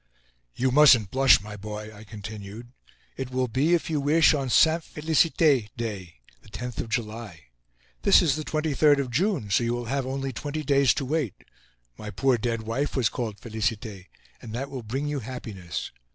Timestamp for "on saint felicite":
4.33-5.69